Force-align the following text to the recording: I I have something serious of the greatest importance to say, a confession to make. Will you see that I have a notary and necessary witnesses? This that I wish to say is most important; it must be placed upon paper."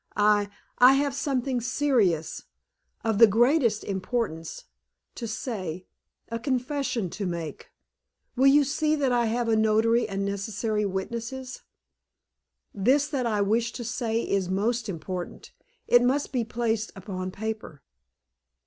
I 0.17 0.49
I 0.79 0.93
have 0.93 1.13
something 1.13 1.61
serious 1.61 2.45
of 3.03 3.19
the 3.19 3.27
greatest 3.27 3.83
importance 3.83 4.63
to 5.13 5.27
say, 5.27 5.85
a 6.29 6.39
confession 6.39 7.11
to 7.11 7.27
make. 7.27 7.69
Will 8.35 8.47
you 8.47 8.63
see 8.63 8.95
that 8.95 9.11
I 9.11 9.27
have 9.27 9.47
a 9.47 9.55
notary 9.55 10.09
and 10.09 10.25
necessary 10.25 10.87
witnesses? 10.87 11.61
This 12.73 13.07
that 13.09 13.27
I 13.27 13.41
wish 13.41 13.73
to 13.73 13.83
say 13.83 14.27
is 14.27 14.49
most 14.49 14.89
important; 14.89 15.51
it 15.87 16.01
must 16.01 16.31
be 16.33 16.43
placed 16.43 16.91
upon 16.95 17.29
paper." 17.29 17.83